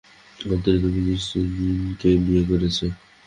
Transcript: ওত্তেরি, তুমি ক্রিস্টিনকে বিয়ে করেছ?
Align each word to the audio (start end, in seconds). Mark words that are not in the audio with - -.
ওত্তেরি, 0.39 0.77
তুমি 0.83 0.99
ক্রিস্টিনকে 1.05 2.09
বিয়ে 2.25 2.43
করেছ? 2.49 2.77